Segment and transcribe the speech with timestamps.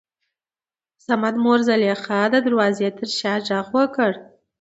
[0.97, 4.11] دصمد مور زليخا دې دروازې تر شا غږ وکړ.